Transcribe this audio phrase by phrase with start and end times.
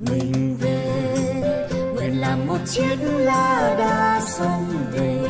[0.00, 5.28] mình về nguyện làm một chiếc lá đa sông về.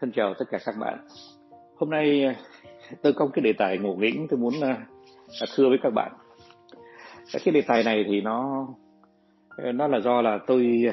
[0.00, 1.06] Thân chào tất cả các bạn.
[1.76, 2.36] Hôm nay
[3.02, 4.86] tôi có cái đề tài ngộ nghĩnh tôi muốn à,
[5.40, 6.12] à, thưa với các bạn.
[7.44, 8.68] Cái đề tài này thì nó
[9.56, 10.84] nó là do là tôi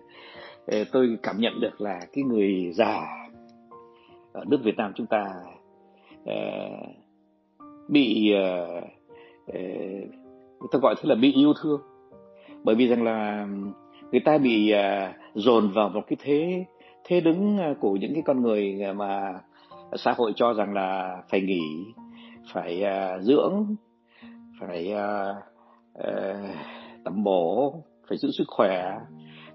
[0.66, 3.00] ờ, tôi cảm nhận được là cái người già
[4.32, 5.24] ở nước Việt Nam chúng ta
[6.22, 6.88] uh,
[7.88, 8.84] bị uh,
[9.48, 10.21] uh,
[10.62, 11.80] người ta gọi thế là bị yêu thương.
[12.64, 13.46] Bởi vì rằng là
[14.10, 16.64] người ta bị à, dồn vào một cái thế
[17.04, 19.40] thế đứng à, của những cái con người à, mà
[19.96, 21.62] xã hội cho rằng là phải nghỉ
[22.52, 22.82] phải
[23.20, 23.66] dưỡng
[24.60, 24.94] phải
[27.06, 27.74] uh, bổ
[28.08, 28.98] phải giữ sức khỏe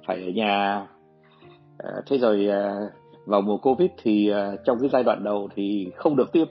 [0.08, 0.88] phải ở nhà.
[2.08, 2.48] Thế rồi
[3.26, 4.32] vào mùa covid thì
[4.66, 6.48] trong cái giai đoạn đầu thì không được tiêm.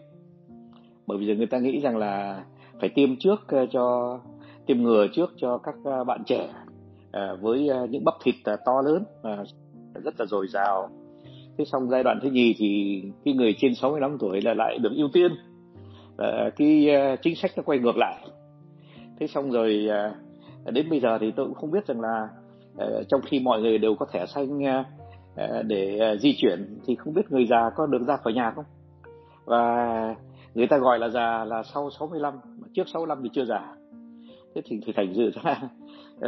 [1.06, 2.44] Bởi vì giờ người ta nghĩ rằng là
[2.80, 4.18] phải tiêm trước cho
[4.66, 6.48] tiêm ngừa trước cho các à, bạn trẻ
[7.12, 9.44] à, với à, những bắp thịt to lớn và
[10.04, 10.88] rất là dồi dào.
[11.58, 14.92] Thế xong giai đoạn thứ nhì thì cái người trên 65 tuổi là lại được
[14.96, 15.32] ưu tiên
[16.18, 18.26] à, cái uh, chính sách nó quay ngược lại.
[19.20, 19.88] Thế xong rồi
[20.66, 22.28] uh, đến bây giờ thì tôi cũng không biết rằng là
[22.84, 24.60] uh, trong khi mọi người đều có thẻ xanh
[25.66, 28.64] để di chuyển thì không biết người già có được ra khỏi nhà không?
[29.44, 30.14] Và
[30.54, 32.34] người ta gọi là già là sau 65
[32.74, 33.75] trước 65 thì chưa già
[34.56, 35.60] thế thì, thì thành dự ra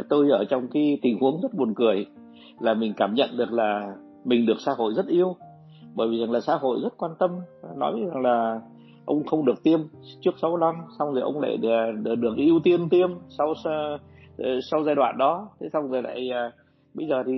[0.09, 2.05] tôi ở trong cái tình huống rất buồn cười
[2.59, 5.35] là mình cảm nhận được là mình được xã hội rất yêu.
[5.95, 7.31] Bởi vì rằng là xã hội rất quan tâm
[7.75, 8.61] nói rằng là
[9.05, 9.79] ông không được tiêm
[10.21, 14.95] trước 65 xong rồi ông lại được, được ưu tiên tiêm sau ờ, sau giai
[14.95, 15.49] đoạn đó.
[15.59, 16.51] Thế xong rồi lại ờ,
[16.93, 17.33] bây giờ thì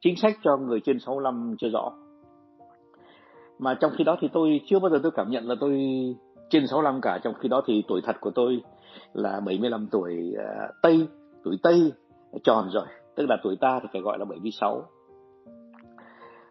[0.00, 1.92] chính sách cho người trên 65 chưa rõ.
[3.58, 5.80] Mà trong khi đó thì tôi chưa bao giờ tôi cảm nhận là tôi
[6.50, 7.18] trên 65 cả.
[7.24, 8.62] Trong khi đó thì tuổi thật của tôi
[9.12, 11.08] là 75 tuổi uh, Tây
[11.44, 11.92] tuổi Tây
[12.32, 12.86] ờ, tròn rồi.
[13.14, 14.82] Tức là tuổi ta thì phải gọi là 76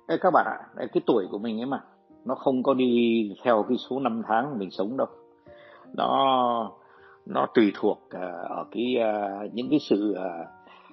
[0.07, 1.83] Ê, các bạn ạ à, cái tuổi của mình ấy mà
[2.25, 5.07] nó không có đi theo cái số năm tháng mình sống đâu.
[5.93, 6.71] Nó
[7.25, 10.47] nó tùy thuộc uh, ở cái uh, những cái sự uh,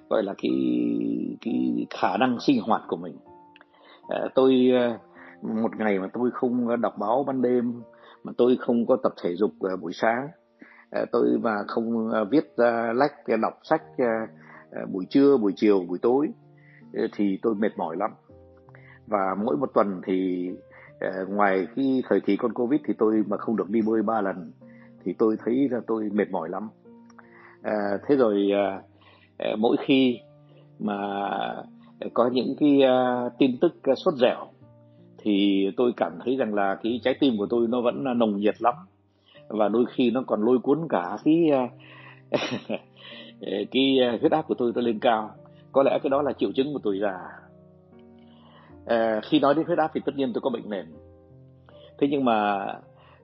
[0.09, 0.51] gọi là cái
[1.41, 3.15] cái khả năng sinh hoạt của mình.
[4.03, 7.81] Uh, tôi uh, một ngày mà tôi không đọc báo ban đêm
[8.23, 10.27] mà tôi không có tập thể dục uh, buổi sáng
[10.91, 12.53] Ờ, tôi mà không ờ, viết
[12.95, 13.83] lách đọc sách
[14.71, 16.29] ờ, buổi trưa, buổi chiều, buổi tối
[17.13, 18.11] thì tôi mệt mỏi lắm.
[19.07, 20.49] Và mỗi một tuần thì
[21.27, 24.51] ngoài cái thời kỳ con covid thì tôi mà không được đi bơi ba lần
[25.03, 26.69] thì tôi thấy là tôi mệt mỏi lắm.
[28.07, 28.51] Thế rồi
[29.57, 30.19] mỗi khi
[30.79, 30.95] mà
[32.13, 32.81] có những cái
[33.39, 34.47] tin tức sốt dẻo
[35.17, 38.61] thì tôi cảm thấy rằng là cái trái tim của tôi nó vẫn nồng nhiệt
[38.61, 38.73] lắm
[39.49, 41.51] và đôi khi nó còn lôi cuốn cả cái
[43.71, 45.31] cái huyết áp của tôi nó lên cao.
[45.71, 47.17] Có lẽ cái đó là triệu chứng của tuổi già.
[48.85, 50.85] À, khi nói đến huyết áp thì tất nhiên tôi có bệnh nền.
[51.97, 52.67] Thế nhưng mà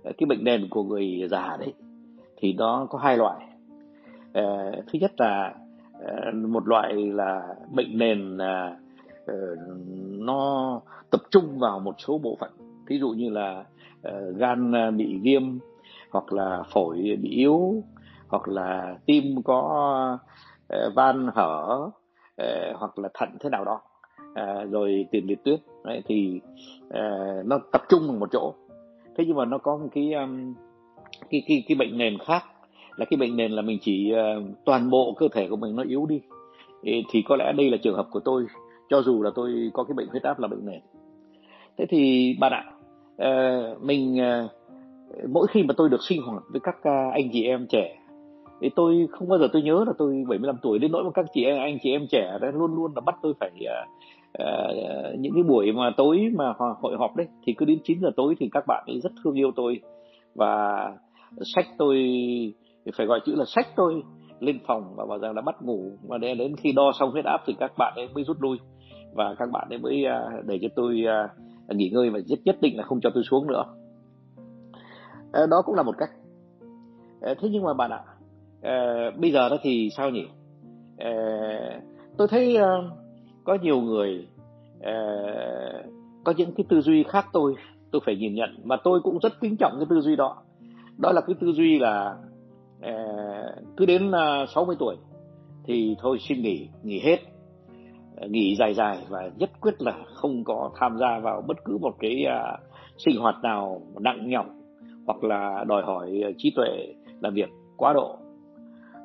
[0.04, 1.74] cái bệnh nền của người già đấy
[2.38, 3.46] thì nó có hai loại.
[4.34, 5.54] À, thứ nhất là
[6.06, 8.78] à, một loại là bệnh nền à,
[9.26, 9.56] ờ,
[10.20, 10.82] nó
[11.12, 12.52] tập trung vào một số bộ phận.
[12.88, 13.64] Ví dụ như là
[14.04, 15.44] à, gan bị viêm
[16.12, 17.84] hoặc là phổi bị yếu
[18.28, 20.18] hoặc là tim có
[20.68, 21.90] ờ, van hở
[22.36, 23.82] ờ, hoặc là thận thế nào đó.
[24.36, 26.40] Ờ, rồi tiền liệt tuyết đấy, thì
[27.46, 28.54] nó tập trung vào một chỗ.
[29.18, 30.14] Thế nhưng mà nó có một cái
[31.30, 32.44] cái cái cái bệnh nền khác
[32.96, 34.14] là cái bệnh nền là mình chỉ
[34.66, 36.22] toàn bộ cơ thể của mình nó yếu đi.
[36.84, 38.46] Thì có lẽ đây là trường hợp của tôi
[38.90, 40.82] cho dù là tôi có cái bệnh huyết áp là bệnh nền.
[41.78, 42.64] Thế thì bạn ạ
[43.82, 44.18] mình
[45.30, 47.98] mỗi khi mà tôi được sinh hoạt với các à, anh chị em trẻ
[48.62, 51.26] thì tôi không bao giờ tôi nhớ là tôi 75 tuổi đến nỗi mà các
[51.34, 53.90] chị em anh chị em trẻ đó luôn luôn là bắt tôi phải uh,
[54.44, 57.28] uh, những cái buổi mà tối mà hội họp đấy.
[57.46, 59.82] Thì cứ đến 9 giờ tối thì các bạn ấy rất thương yêu tôi
[60.36, 60.84] và
[61.56, 61.98] sách tôi
[62.98, 64.04] phải gọi chữ là sách tôi
[64.40, 65.92] lên phòng và bảo rằng là bắt ngủ.
[66.08, 68.58] Và đến khi đo xong huyết áp thì các bạn ấy mới rút lui
[69.14, 71.04] và các bạn ấy mới uh, để cho tôi
[71.70, 73.64] uh, nghỉ ngơi và nhất nhất định là không cho tôi xuống nữa.
[75.36, 76.10] Ờ, đó cũng là một cách.
[77.22, 78.02] Ờ, thế nhưng mà bạn ạ
[78.62, 78.72] ờ,
[79.18, 80.28] bây giờ đó thì sao nhỉ?
[82.18, 82.58] Tôi thấy
[83.44, 84.28] có nhiều người
[86.24, 87.56] có những cái tư duy khác tôi
[87.92, 90.38] tôi phải nhìn nhận, mà tôi cũng rất kính trọng cái tư duy đó.
[90.98, 92.16] Đó là cái tư duy là
[93.78, 94.12] cứ đến
[94.56, 94.96] 60 tuổi
[95.64, 97.18] thì thôi xin nghỉ nghỉ hết,
[98.30, 101.96] nghỉ dài dài và nhất quyết là không có tham gia vào bất cứ một
[102.00, 102.26] cái
[102.98, 104.46] sinh hoạt nào nặng nhọc
[105.06, 108.18] hoặc là đòi hỏi ờ, trí tuệ làm việc quá độ.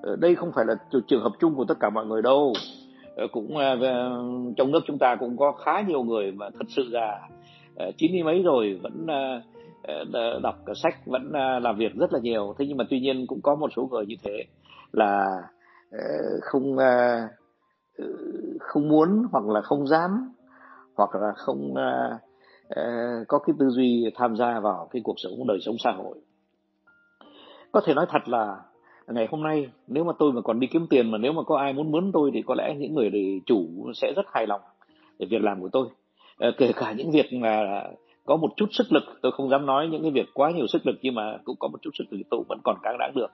[0.02, 0.74] Ờ, đây không phải là
[1.08, 2.52] trường hợp chung của tất cả mọi người đâu.
[3.16, 3.54] Ờ, cũng
[4.56, 7.28] trong nước chúng ta cũng có khá nhiều người mà thật sự là
[7.98, 9.06] chín mươi mấy rồi vẫn
[10.42, 11.32] đọc sách, vẫn
[11.62, 12.54] làm việc rất là nhiều.
[12.58, 14.44] Thế nhưng mà tuy nhiên cũng có một số người như thế
[14.92, 15.42] là
[16.42, 16.76] không
[17.96, 18.16] ừ,
[18.60, 20.32] không muốn hoặc là không dám
[20.96, 21.74] hoặc là không
[22.74, 22.82] Ờ,
[23.28, 26.18] có cái tư duy tham gia vào cái cuộc sống, đời sống xã hội.
[27.72, 28.56] Có thể nói thật là,
[29.08, 31.58] ngày hôm nay, nếu mà tôi mà còn đi kiếm tiền mà nếu mà có
[31.58, 33.10] ai muốn mướn tôi thì có lẽ những người
[33.46, 34.60] chủ sẽ rất hài lòng
[35.18, 35.88] về việc làm của tôi.
[36.38, 37.82] Ờ, kể cả những việc mà
[38.24, 40.86] có một chút sức lực, tôi không dám nói những cái việc quá nhiều sức
[40.86, 43.30] lực nhưng mà cũng có một chút sức lực tôi vẫn còn cáng đáng được.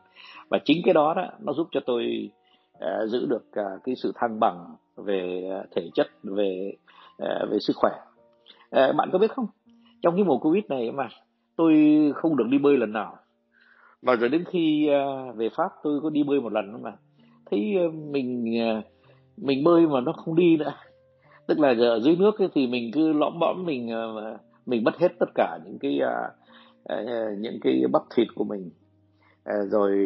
[0.48, 2.30] Và chính cái đó đó, nó giúp cho tôi
[2.78, 3.44] ờ, giữ được
[3.84, 4.64] cái sự thăng bằng
[4.96, 6.72] về thể chất, về
[7.18, 7.92] về sức khỏe.
[8.70, 9.46] Ờ, bạn có biết không?
[10.02, 11.08] Trong cái mùa covid này mà,
[11.56, 11.74] tôi
[12.14, 13.16] không được đi bơi lần nào.
[14.02, 16.92] Và rồi đến khi ờ, về pháp tôi có đi bơi một lần mà.
[17.50, 18.44] Thấy ờ, mình
[19.36, 20.72] mình bơi mà nó không đi nữa.
[21.48, 23.90] Tức là ở dưới nước thì mình cứ lõm bõm, mình
[24.66, 26.00] mình mất hết tất cả những cái
[27.38, 28.70] những cái bắp thịt của mình.
[29.44, 29.96] Rồi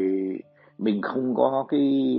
[0.79, 2.19] mình không có cái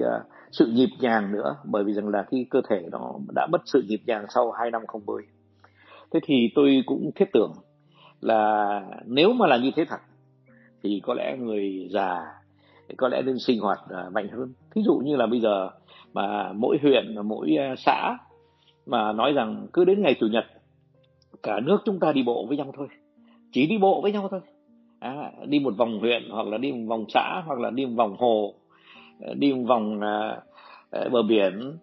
[0.51, 1.55] sự nhịp nhàng nữa.
[1.65, 4.71] Bởi vì rằng là cái cơ thể nó đã mất sự nhịp nhàng sau hai
[4.71, 5.23] năm không bơi
[6.13, 7.53] thế thì tôi cũng thiết tưởng
[8.21, 9.99] là nếu mà là như thế thật
[10.83, 12.19] thì có lẽ người già
[12.97, 14.53] có lẽ nên sinh hoạt à, mạnh hơn.
[14.75, 15.69] Thí dụ như là bây giờ
[16.13, 18.17] mà mỗi huyện mỗi à, xã
[18.85, 20.45] mà nói rằng cứ đến ngày chủ nhật
[21.43, 22.87] cả nước chúng ta đi bộ với nhau thôi
[23.51, 24.39] chỉ đi bộ với nhau thôi.
[24.99, 27.93] À, đi một vòng huyện hoặc là đi một vòng xã hoặc là đi một
[27.95, 28.53] vòng hồ
[29.19, 30.41] à, đi một vòng à,
[30.91, 31.77] bờ biển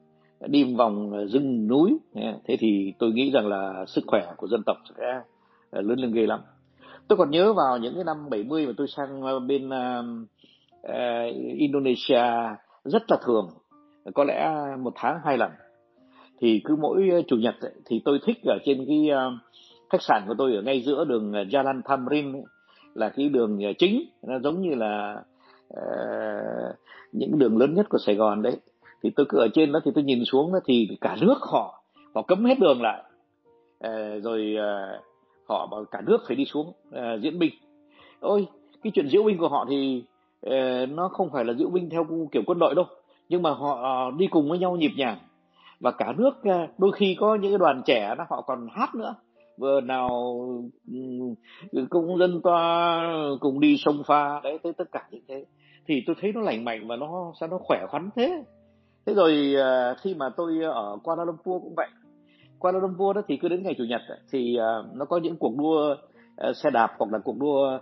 [0.46, 1.98] đi vòng rừng núi.
[2.14, 5.20] Thế thì tôi nghĩ rằng là sức khỏe của dân tộc sẽ
[5.70, 6.40] ờ, lớn lên ghê lắm.
[7.08, 10.04] Tôi còn nhớ vào những cái năm 70 mà tôi sang ờ, bên uh,
[10.86, 12.24] uh, Indonesia
[12.84, 13.48] rất là thường
[14.14, 15.50] có lẽ một tháng hai lần.
[16.40, 19.32] Thì cứ mỗi chủ nhật ấy, thì tôi thích ở trên cái uh,
[19.90, 22.42] khách sạn của tôi ở ngay giữa đường Jalan Tamrin ấy,
[22.94, 24.04] là cái đường chính.
[24.22, 25.22] Nó giống như là
[25.74, 26.76] uh,
[27.12, 28.56] những đường lớn nhất của Sài Gòn đấy
[29.02, 31.82] thì tôi cứ ở trên đó thì tôi nhìn xuống đó thì cả nước họ
[32.14, 33.02] họ cấm hết đường lại.
[33.80, 34.98] À, rồi à,
[35.48, 37.52] họ bảo cả nước phải đi xuống à, diễn binh.
[38.20, 38.46] Ôi
[38.82, 40.04] cái chuyện diễu binh của họ thì
[40.42, 42.86] à, nó không phải là diễu binh theo kiểu quân đội đâu
[43.28, 45.18] nhưng mà họ đi cùng với nhau nhịp nhàng.
[45.80, 46.32] Và cả nước
[46.78, 49.14] đôi khi có những cái đoàn trẻ đó họ còn hát nữa.
[49.58, 50.08] Vừa nào
[50.86, 51.34] um,
[51.90, 53.02] cũng dân toa
[53.40, 55.44] cùng đi sông pha đấy tới tất cả những thế.
[55.86, 58.44] Thì tôi thấy nó lành mạnh và nó sao nó khỏe khoắn thế
[59.08, 61.88] thế rồi ờ, khi mà tôi ở Kuala Lumpur cũng vậy.
[62.58, 64.00] Kuala Lumpur đó thì cứ đến ngày chủ nhật
[64.30, 65.96] thì ờ, nó có những cuộc đua
[66.36, 67.78] ờ, xe đạp hoặc là cuộc đua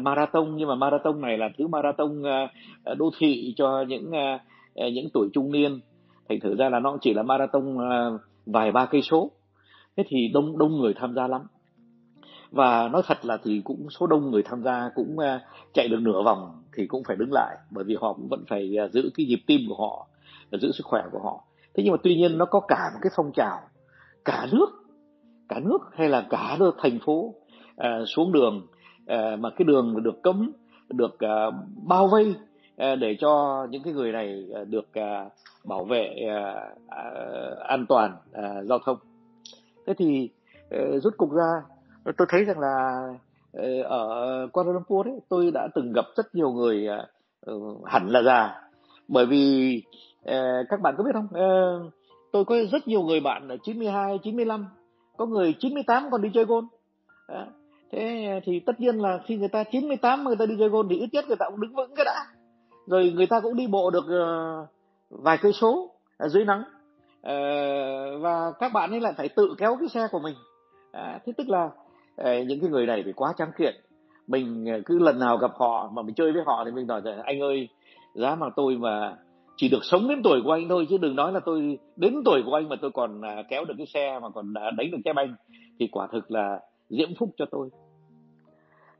[0.00, 0.56] marathon.
[0.56, 2.22] Nhưng mà marathon này là thứ marathon
[2.98, 4.10] đô thị cho những
[4.74, 5.80] những tuổi trung niên.
[6.28, 7.76] Thành thử ra là nó chỉ là marathon
[8.46, 9.30] vài ba cây số.
[9.96, 11.42] Thế thì đông đông người tham gia lắm.
[12.50, 15.16] Và nói thật là thì cũng số đông người tham gia cũng
[15.74, 17.56] chạy được nửa vòng thì cũng phải đứng lại.
[17.70, 20.06] Bởi vì họ cũng vẫn phải giữ cái nhịp tim của họ
[20.58, 21.44] giữ sức khỏe của họ.
[21.74, 23.60] Thế nhưng mà tuy nhiên nó có cả một cái phong trào
[24.24, 24.66] cả nước
[25.48, 27.34] cả nước hay là cả thành phố
[27.76, 28.66] à, xuống đường
[29.06, 30.52] à, mà cái đường được cấm
[30.88, 31.50] được à,
[31.86, 32.34] bao vây
[32.76, 35.28] à, để cho những cái người này à, được à,
[35.64, 36.54] bảo vệ à,
[36.88, 37.04] à,
[37.68, 38.98] an toàn à, giao thông.
[39.86, 40.30] Thế thì
[40.70, 41.62] ờ, à, rút cục ra
[42.04, 43.08] tôi thấy rằng là
[43.52, 47.06] ờ, ở Kuala Lumpur đấy tôi đã từng gặp rất nhiều người à,
[47.40, 48.60] ừ, hẳn là già.
[49.08, 49.82] Bởi vì
[50.24, 51.28] à, các bạn có biết không?
[51.34, 51.50] À,
[52.32, 54.66] tôi có rất nhiều người bạn ở 92, 95
[55.16, 56.64] có người 98 còn đi chơi gôn
[57.26, 57.46] à,
[57.92, 60.88] thế thì tất nhiên là khi người ta 98 mà người ta đi chơi gôn
[60.88, 62.26] thì ít nhất người ta cũng đứng vững cái đã.
[62.86, 64.68] Rồi người ta cũng đi bộ được uh,
[65.10, 66.60] vài cây số ở dưới nắng.
[66.60, 70.34] Uh, và các bạn ấy lại phải tự kéo cái xe của mình.
[70.92, 73.74] À, thế tức là uh, những cái người này thì quá trắng kiện.
[74.26, 77.22] Mình cứ lần nào gặp họ mà mình chơi với họ thì mình nói rằng
[77.22, 77.68] anh ơi
[78.14, 79.16] giá mà tôi mà
[79.56, 82.42] chỉ được sống đến tuổi của anh thôi chứ đừng nói là tôi đến tuổi
[82.46, 84.98] của anh mà tôi còn à, kéo được cái xe mà còn à, đánh được
[85.04, 85.34] cái banh
[85.78, 87.68] thì quả thực là diễm phúc cho tôi.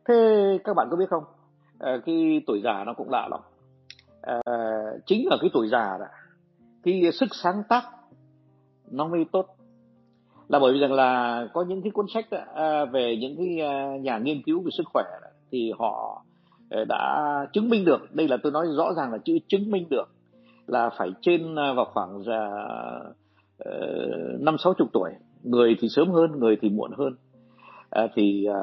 [0.08, 0.14] Thế
[0.64, 1.24] các bạn có biết không?
[1.78, 3.40] À, cái tuổi già nó cũng lạ lắm.
[4.22, 4.40] À,
[5.06, 6.06] chính ở cái tuổi già đó
[6.82, 7.84] cái sức sáng tác
[8.90, 9.46] nó mới tốt.
[10.48, 13.60] Là bởi vì rằng là có những cái cuốn sách đó, à, về những cái
[13.60, 16.24] à, nhà nghiên cứu về sức khỏe đó, thì họ
[16.70, 18.14] ờ, đã chứng minh được.
[18.14, 20.04] Đây là tôi nói rõ ràng là chữ chứng minh được
[20.66, 22.22] là phải trên à, vào khoảng
[23.58, 23.72] ờ,
[24.40, 25.10] năm sáu chục tuổi.
[25.42, 27.14] Người thì sớm hơn người thì muộn hơn.
[27.90, 28.60] À, thì à,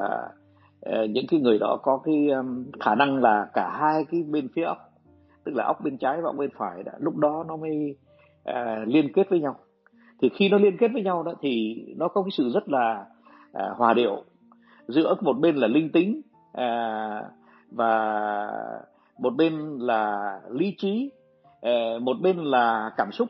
[0.80, 4.48] ờ, những cái người đó có cái um, khả năng là cả hai cái bên
[4.54, 4.78] phía óc
[5.44, 7.96] tức là óc bên trái và óc bên phải đã lúc đó nó mới
[8.44, 9.56] à, liên kết với nhau.
[10.22, 13.06] Thì khi nó liên kết với nhau đó thì nó có cái sự rất là
[13.52, 14.24] à, hòa điệu
[14.88, 16.20] giữa một bên là linh tính
[16.52, 17.22] à,
[17.70, 18.46] và
[19.18, 21.10] một bên là lý trí
[21.60, 23.28] Ờ, một bên là cảm xúc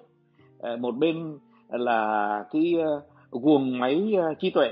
[0.58, 4.70] ờ, một bên là cái ờ, guồng máy trí tuệ.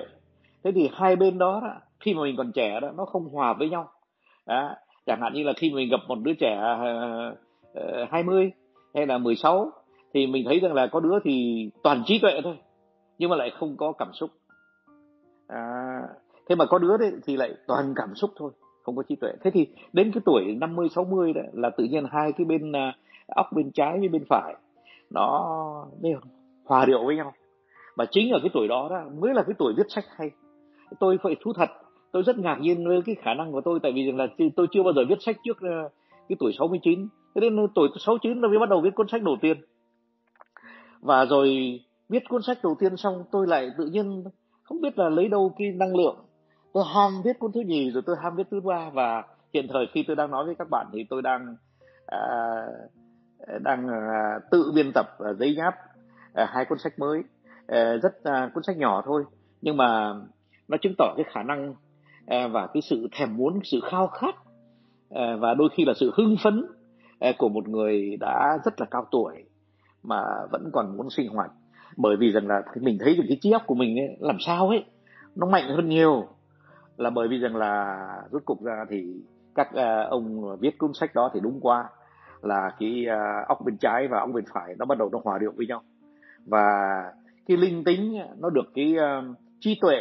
[0.65, 3.53] Thế thì hai bên đó, đó khi mà mình còn trẻ đó nó không hòa
[3.53, 3.91] với nhau.
[4.47, 4.75] Đó.
[5.07, 6.95] chẳng hạn như là khi mình gặp một đứa trẻ hai
[8.11, 8.51] 20
[8.95, 9.71] hay là 16
[10.15, 12.57] thì mình thấy rằng là có đứa thì toàn trí tuệ thôi
[13.19, 14.31] nhưng mà lại không có cảm xúc.
[15.47, 16.01] À,
[16.49, 18.51] thế mà có đứa đấy thì lại toàn cảm xúc thôi
[18.83, 19.33] không có trí tuệ.
[19.43, 22.95] Thế thì đến cái tuổi 50 60 đó là tự nhiên hai cái bên uh,
[23.29, 24.55] óc bên trái với bên phải
[25.11, 26.21] nó đều
[26.65, 27.33] hòa điệu với nhau.
[27.97, 30.31] Và chính ở cái tuổi đó đó mới là cái tuổi viết sách hay.
[31.01, 31.71] Tôi phải thú thật
[32.13, 34.67] tôi rất ngạc nhiên với cái khả năng của tôi tại vì rằng là tôi
[34.73, 35.89] chưa bao giờ viết sách trước ờ,
[36.29, 39.37] cái tuổi 69 thế nên tuổi 69 tôi mới bắt đầu viết cuốn sách đầu
[39.41, 39.57] tiên.
[41.01, 44.25] Và rồi viết cuốn sách đầu tiên xong tôi lại tự nhiên
[44.63, 46.17] không biết là lấy đâu cái năng lượng.
[46.73, 48.91] Tôi ham viết cuốn thứ nhì rồi tôi ham viết thứ ba.
[48.91, 51.57] Và hiện thời khi tôi đang nói với các bạn thì tôi đang
[52.07, 52.19] à,
[53.47, 53.95] Ờ, đang ờ,
[54.51, 55.75] tự biên tập ờ, giấy nháp
[56.35, 57.23] hai cuốn sách mới.
[58.03, 59.25] Rất à, cuốn sách nhỏ thôi
[59.63, 60.15] nhưng mà
[60.69, 61.75] nó chứng tỏ cái khả năng
[62.27, 64.35] và cái sự thèm muốn sự khao khát
[65.41, 66.67] và đôi khi là sự hưng phấn
[67.39, 69.45] của một người đã rất là cao tuổi
[70.03, 71.51] mà vẫn còn muốn sinh hoạt.
[71.97, 74.69] Bởi vì rằng là mình thấy được cái trí óc của mình ấy, làm sao
[74.69, 74.85] ấy
[75.37, 76.27] nó mạnh hơn nhiều.
[76.97, 77.99] Là bởi vì rằng là
[78.33, 79.05] rốt cục ra thì
[79.55, 79.69] các
[80.11, 81.85] ông viết cuốn sách đó thì đúng qua
[82.43, 85.39] là cái uh, óc bên trái và óc bên phải nó bắt đầu nó hòa
[85.39, 85.83] điệu với nhau.
[86.47, 86.69] Và
[87.47, 89.97] cái linh tính nó được cái uh, trí tuệ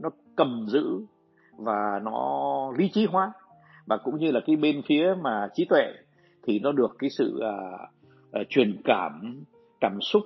[0.00, 1.00] nó cầm giữ
[1.56, 3.32] và nó lý trí hóa.
[3.86, 5.92] Và cũng như là cái bên phía mà trí tuệ
[6.42, 9.42] thì nó được cái sự uh, uh, truyền cảm
[9.80, 10.22] cảm xúc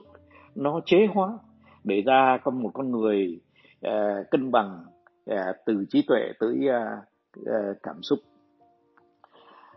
[0.54, 1.38] nó chế hóa
[1.84, 3.40] để ra con một con người
[3.86, 4.84] uh, cân bằng
[5.30, 6.98] uh, từ trí tuệ tới uh,
[7.40, 8.18] uh, cảm xúc.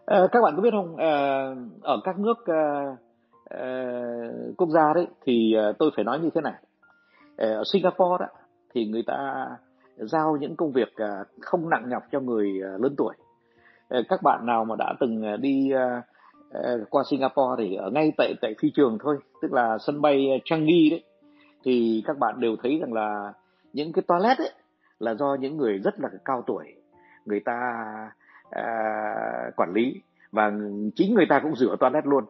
[0.05, 0.95] Ờ, các bạn có biết không?
[0.95, 2.45] Ờ, ở các nước
[3.49, 3.75] ờ,
[4.57, 6.53] quốc gia đấy thì tôi phải nói như thế này.
[7.37, 8.25] Ở Singapore đó
[8.73, 9.47] thì người ta
[9.97, 10.93] giao những công việc
[11.41, 13.15] không nặng nhọc cho người lớn tuổi.
[14.09, 15.71] Các bạn nào mà đã từng đi
[16.89, 20.89] qua Singapore thì ở ngay tại tại phi trường thôi, tức là sân bay Changi
[20.91, 21.03] đấy,
[21.63, 23.33] thì các bạn đều thấy rằng là
[23.73, 24.51] những cái toilet ấy
[24.99, 26.75] là do những người rất là cao tuổi.
[27.25, 27.85] Người ta
[28.51, 28.63] à,
[29.55, 30.01] quản lý.
[30.31, 30.51] Và
[30.95, 32.25] chính người ta cũng rửa toilet luôn.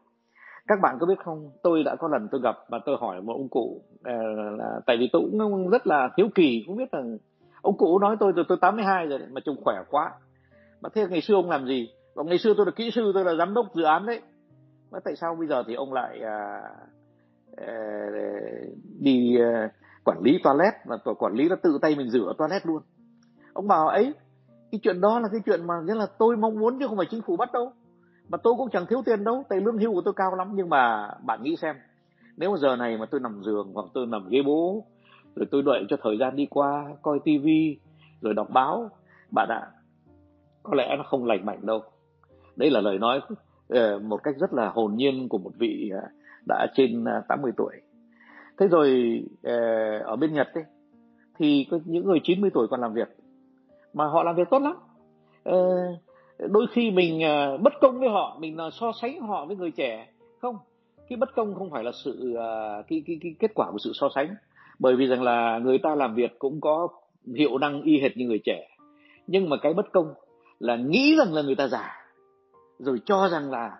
[0.67, 1.51] Các bạn có biết không?
[1.63, 4.17] Tôi đã có lần tôi gặp và tôi hỏi một ông cụ à,
[4.57, 7.17] là, tại vì tôi cũng rất là thiếu kỳ không biết rằng
[7.61, 10.11] ông cụ nói tôi từ tôi 82 rồi mà trông khỏe quá.
[10.81, 11.89] Mà thế ngày xưa ông làm gì?
[12.15, 14.21] Và ngày xưa tôi là kỹ sư tôi là giám đốc dự án đấy.
[14.91, 16.61] Mà tại sao bây giờ thì ông lại à,
[17.57, 17.75] à,
[18.99, 19.69] đi à,
[20.05, 20.73] quản lý toilet?
[20.85, 22.81] Và quản lý là tự tay mình rửa toilet luôn.
[23.53, 24.13] Ông bảo ấy
[24.71, 27.07] cái chuyện đó là cái chuyện mà nghĩa là tôi mong muốn chứ không phải
[27.11, 27.71] chính phủ bắt đâu.
[28.29, 30.69] Mà tôi cũng chẳng thiếu tiền đâu tại lương hưu của tôi cao lắm nhưng
[30.69, 31.75] mà bạn nghĩ xem
[32.37, 34.85] nếu mà giờ này mà tôi nằm giường hoặc tôi nằm ghế bố
[35.35, 37.77] rồi tôi đợi cho thời gian đi qua coi tivi
[38.21, 38.89] rồi đọc báo
[39.31, 39.67] bạn ạ
[40.63, 41.83] có lẽ nó không lành mạnh đâu.
[42.55, 43.19] Đây là lời nói
[43.69, 46.01] ờ, một cách rất là hồn nhiên của một vị ờ,
[46.47, 47.73] đã trên ờ, 80 tuổi.
[48.57, 49.21] Thế rồi
[50.05, 50.63] ở bên Nhật ấy,
[51.39, 53.17] thì có những người 90 tuổi còn làm việc
[53.93, 54.75] mà họ làm việc tốt lắm.
[55.43, 55.77] Ờ,
[56.39, 60.07] đôi khi mình ờ, bất công với họ mình so sánh họ với người trẻ.
[60.41, 60.57] Không
[61.09, 63.91] cái bất công không phải là sự ờ, cái, cái, cái kết quả của sự
[63.93, 64.35] so sánh.
[64.79, 66.87] Bởi vì rằng là người ta làm việc cũng có
[67.35, 68.67] hiệu năng y hệt như người trẻ.
[69.27, 70.13] Nhưng mà cái bất công
[70.59, 72.01] là nghĩ rằng là người ta già
[72.79, 73.77] rồi cho rằng là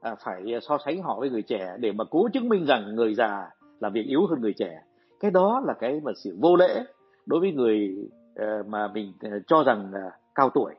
[0.00, 3.14] à, phải so sánh họ với người trẻ để mà cố chứng minh rằng người
[3.14, 3.50] già
[3.80, 4.82] làm việc yếu hơn người trẻ.
[5.20, 6.84] Cái đó là cái mà sự vô lễ
[7.26, 7.96] đối với người
[8.36, 10.74] Ờ, mà mình ờ, cho rằng là cao tuổi.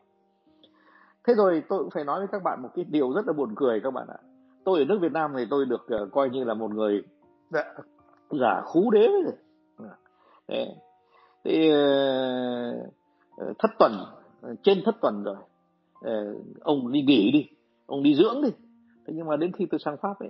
[1.27, 3.53] Thế rồi tôi cũng phải nói với các bạn một cái điều rất là buồn
[3.55, 4.17] cười các bạn ạ.
[4.63, 7.03] Tôi ở nước Việt Nam thì tôi được ờ, coi như là một người
[7.49, 9.33] dạ, giả già khú đế rồi.
[10.47, 10.75] Đấy.
[11.43, 11.71] thì
[13.59, 13.91] thất tuần
[14.63, 15.35] trên thất tuần rồi
[16.61, 17.47] ông đi nghỉ đi,
[17.85, 18.49] ông đi dưỡng đi.
[19.07, 20.29] Thế nhưng mà đến khi tôi sang pháp ấy,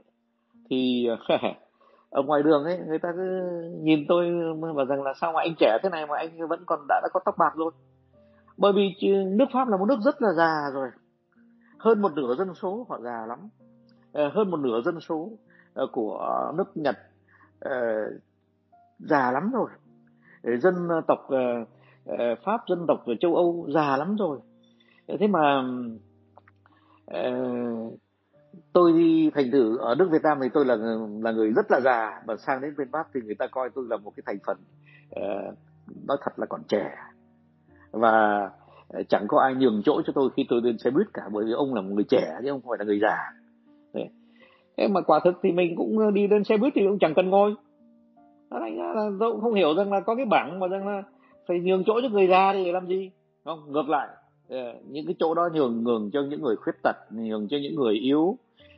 [0.69, 1.07] thì
[2.13, 3.41] ở ngoài đường ấy người ta cứ
[3.81, 4.31] nhìn tôi
[4.75, 7.09] và rằng là sao mà anh trẻ thế này mà anh vẫn còn đã, đã
[7.13, 7.71] có tóc bạc rồi.
[8.57, 10.89] Bởi vì nước pháp là một nước rất là già rồi.
[11.77, 13.39] Hơn một nửa dân số họ già lắm.
[14.11, 15.29] Ờ, hơn một nửa dân số
[15.73, 16.95] ờ, của nước nhật
[17.59, 17.71] ờ,
[18.99, 19.69] già lắm rồi.
[20.43, 21.27] Dân tộc
[22.45, 24.39] pháp dân tộc ở châu âu già lắm rồi.
[25.19, 25.63] Thế mà
[28.73, 30.75] tôi đi thành thử ở nước Việt Nam thì tôi là
[31.21, 33.85] là người rất là già mà sang đến bên Bắc thì người ta coi tôi
[33.89, 34.57] là một cái thành phần
[35.19, 35.57] uh,
[36.07, 36.95] nói thật là còn trẻ.
[37.91, 38.49] Và
[38.87, 41.45] ờ, chẳng có ai nhường chỗ cho tôi khi tôi lên xe buýt cả bởi
[41.45, 43.17] vì ông là một người trẻ chứ không phải là người già.
[44.77, 47.13] Thế mà quả thực thì mình cũng ờ, đi lên xe buýt thì cũng chẳng
[47.13, 47.55] cần ngồi.
[48.51, 51.03] Thành ra là tôi cũng không hiểu rằng là có cái bảng mà rằng là
[51.47, 53.11] phải nhường chỗ cho người già thì để làm gì.
[53.45, 54.07] Không ngược lại.
[54.49, 57.75] Ờ, những cái chỗ đó nhường nhường cho những người khuyết tật nhường cho những
[57.75, 58.37] người yếu.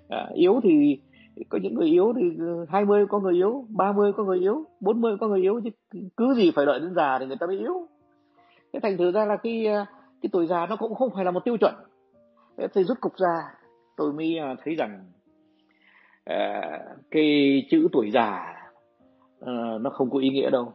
[0.10, 1.00] À, yếu thì
[1.50, 2.22] có những người yếu thì
[2.70, 5.70] 20 có người yếu 30 có người yếu 40 có người yếu chứ
[6.18, 7.88] cứ gì phải đợi đến già thì người ta mới yếu.
[8.74, 9.86] Thế thành thử ra là cái ờ,
[10.22, 11.76] cái tuổi già nó cũng không phải là một tiêu chuẩn.
[12.58, 13.44] Thế thì rút cục ra
[13.98, 15.04] tôi mới thấy rằng
[16.26, 16.62] à,
[17.12, 18.56] cái chữ tuổi già
[19.42, 20.74] à, nó không có ý nghĩa đâu.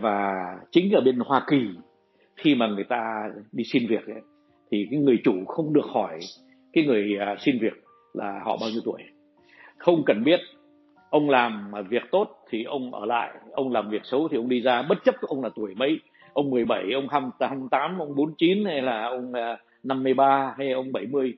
[0.00, 0.34] Và
[0.70, 1.56] chính ở bên Hoa Kỳ
[2.38, 4.22] khi mà người ta đi xin việc ấy,
[4.70, 6.18] thì cái người chủ không được hỏi
[6.72, 9.02] cái người à, xin việc là họ bao nhiêu tuổi.
[9.78, 10.40] Không cần biết
[11.10, 14.48] ông làm mà việc tốt thì ông ở lại ông làm việc xấu thì ông
[14.48, 16.00] đi ra bất chấp ông là tuổi mấy
[16.32, 21.34] ông 17 ông 28 ông 49 hay là ông à, 53 hay ông 70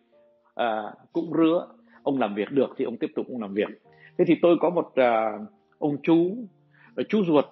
[0.55, 1.67] à, cũng rứa.
[2.03, 3.69] Ông làm việc được thì ông tiếp tục ông làm việc.
[4.19, 5.39] Thế thì tôi có một à,
[5.79, 6.37] ông chú
[6.97, 7.45] à, chú ruột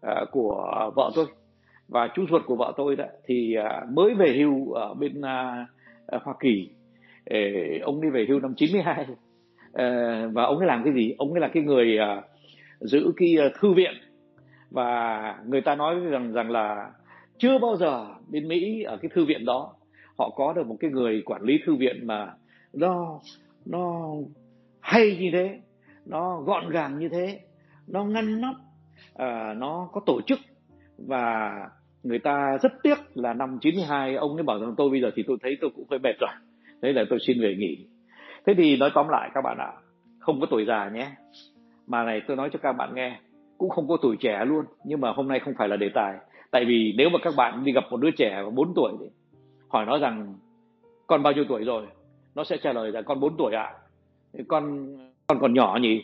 [0.00, 1.26] à, của vợ tôi
[1.88, 5.66] và chú ruột của vợ tôi đó thì à, mới về hưu ở bên à,
[6.06, 6.70] à, Hoa Kỳ.
[7.82, 9.06] Ông đi về hưu năm 92
[9.72, 9.84] ờ,
[10.32, 11.14] và ông ấy làm cái gì?
[11.18, 11.98] Ông ấy là cái người
[12.80, 13.94] giữ cái thư viện.
[14.70, 16.90] Và người ta nói rằng rằng là
[17.38, 19.74] chưa bao giờ bên Mỹ ở cái thư viện đó
[20.18, 22.34] họ có được một cái người quản lý thư viện mà
[22.72, 23.20] nó
[23.64, 24.14] nó
[24.80, 25.60] hay như thế
[26.06, 27.40] nó gọn gàng như thế
[27.86, 28.54] nó ngăn nắp
[29.14, 30.38] à, nó có tổ chức
[30.98, 31.52] và
[32.02, 35.22] người ta rất tiếc là năm 92 ông ấy bảo rằng tôi bây giờ thì
[35.26, 36.30] tôi thấy tôi cũng hơi mệt rồi.
[36.82, 37.86] Thế là tôi xin về nghỉ.
[38.46, 39.72] Thế thì nói tóm lại các bạn ạ,
[40.18, 41.10] không có tuổi già nhé.
[41.86, 43.20] Mà này tôi nói cho các bạn nghe,
[43.58, 46.14] cũng không có tuổi trẻ luôn, nhưng mà hôm nay không phải là đề tài.
[46.50, 49.06] Tại vì nếu mà các bạn đi gặp một đứa trẻ 4 tuổi thì
[49.68, 50.34] hỏi nó rằng,
[51.06, 51.86] con bao nhiêu tuổi rồi?
[52.34, 53.74] Nó sẽ trả lời là, con 4 tuổi ạ.
[54.38, 54.42] À.
[54.48, 56.02] con con còn nhỏ nhỉ?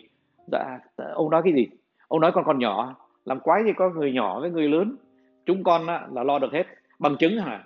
[0.53, 0.79] Dạ
[1.15, 1.67] ông nói cái gì?
[2.09, 4.97] Ông nói con còn nhỏ làm quái gì có người nhỏ với người lớn.
[5.47, 6.67] Chúng con á, là lo được hết.
[6.99, 7.65] Bằng chứng hả?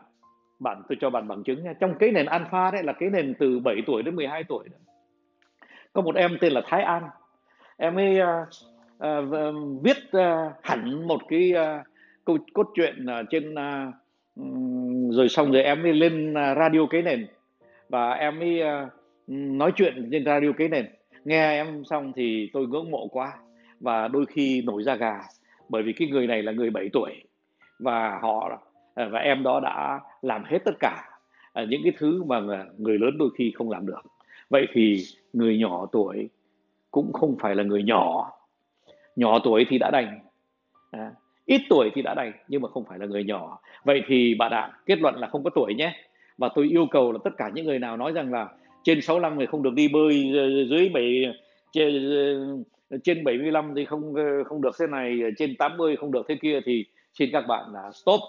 [0.58, 1.72] Bạn tôi cho bạn bằng chứng nha.
[1.80, 4.76] Trong cái nền alpha đấy là cái nền từ 7 tuổi đến 12 tuổi đó.
[5.92, 7.02] có một em tên là Thái An.
[7.76, 8.48] Em ấy uh,
[9.06, 11.86] uh, viết uh, hẳn một cái uh,
[12.24, 13.94] câu cốt truyện uh, trên uh,
[15.14, 17.26] rồi xong rồi em ấy lên uh, radio cái nền.
[17.88, 18.90] Và em ấy uh,
[19.28, 20.86] nói chuyện trên radio cái nền.
[21.24, 23.32] Nghe em xong thì tôi ngưỡng mộ quá.
[23.80, 25.20] Và đôi khi nổi da gà
[25.68, 27.12] bởi vì cái người này là người 7 tuổi
[27.78, 28.58] và họ
[28.94, 31.08] à, và em đó đã làm hết tất cả
[31.52, 32.40] à, những cái thứ mà
[32.78, 34.00] người lớn đôi khi không làm được.
[34.50, 36.28] Vậy thì người nhỏ tuổi
[36.90, 38.30] cũng không phải là người nhỏ.
[39.16, 40.20] Nhỏ tuổi thì đã đành
[40.90, 41.12] à,
[41.46, 43.58] ít tuổi thì đã đành nhưng mà không phải là người nhỏ.
[43.84, 45.92] Vậy thì bạn ạ kết luận là không có tuổi nhé.
[46.38, 48.48] Và tôi yêu cầu là tất cả những người nào nói rằng là
[48.82, 51.24] trên 65 người không được đi bơi ờ, dưới 7
[53.04, 54.14] trên 75 thì không
[54.46, 56.84] không được thế này trên 80 không được thế kia thì
[57.18, 58.20] xin các bạn là stop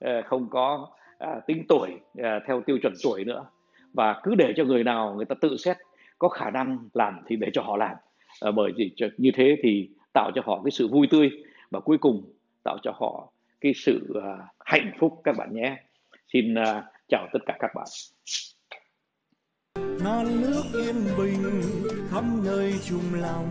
[0.00, 3.46] à, không có à, tính tuổi à, theo tiêu chuẩn tuổi nữa.
[3.92, 5.76] Và cứ để cho người nào người ta tự xét
[6.18, 7.96] có khả năng làm thì để cho họ làm.
[8.54, 11.30] Bởi vì như thế thì tạo cho họ cái sự vui tươi
[11.70, 12.32] và cuối cùng
[12.64, 14.14] tạo cho họ cái sự
[14.64, 15.76] hạnh phúc các bạn nhé.
[16.32, 16.54] Xin
[17.08, 17.86] chào tất cả các bạn.
[20.04, 21.62] Non nước yên bình
[22.10, 23.50] khắp nơi chung lòng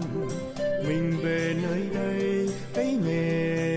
[0.90, 3.69] mình về nơi đây cái nghề